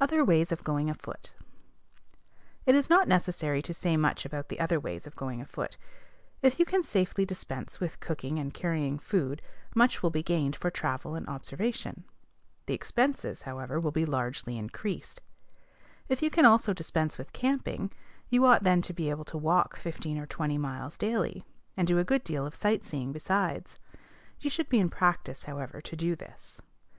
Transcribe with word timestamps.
OTHER 0.00 0.24
WAYS 0.24 0.50
OF 0.50 0.64
GOING 0.64 0.88
AFOOT. 0.88 1.34
It 2.64 2.74
is 2.74 2.88
not 2.88 3.06
necessary 3.06 3.60
to 3.60 3.74
say 3.74 3.98
much 3.98 4.24
about 4.24 4.48
the 4.48 4.58
other 4.58 4.80
ways 4.80 5.06
of 5.06 5.14
going 5.14 5.42
afoot. 5.42 5.76
If 6.40 6.58
you 6.58 6.64
can 6.64 6.82
safely 6.82 7.26
dispense 7.26 7.78
with 7.78 8.00
cooking 8.00 8.38
and 8.38 8.54
carrying 8.54 8.98
food, 8.98 9.42
much 9.74 10.02
will 10.02 10.08
be 10.08 10.22
gained 10.22 10.56
for 10.56 10.70
travel 10.70 11.14
and 11.14 11.28
observation. 11.28 12.04
The 12.64 12.72
expenses, 12.72 13.42
however, 13.42 13.78
will 13.78 13.90
be 13.90 14.06
largely 14.06 14.56
increased. 14.56 15.20
If 16.08 16.22
you 16.22 16.30
can 16.30 16.46
also 16.46 16.72
dispense 16.72 17.18
with 17.18 17.34
camping, 17.34 17.92
you 18.30 18.46
ought 18.46 18.62
then 18.62 18.80
to 18.80 18.94
be 18.94 19.10
able 19.10 19.26
to 19.26 19.36
walk 19.36 19.76
fifteen 19.76 20.16
or 20.16 20.24
twenty 20.24 20.56
miles 20.56 20.96
daily, 20.96 21.44
and 21.76 21.86
do 21.86 21.98
a 21.98 22.04
good 22.04 22.24
deal 22.24 22.46
of 22.46 22.54
sight 22.54 22.84
seeing 22.86 23.12
besides. 23.12 23.78
You 24.40 24.48
should 24.48 24.70
be 24.70 24.78
in 24.80 24.88
practice, 24.88 25.44
however, 25.44 25.82
to 25.82 25.94
do 25.94 26.16
this. 26.16 26.58